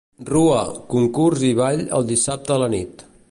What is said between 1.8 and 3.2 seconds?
el dissabte a la nit.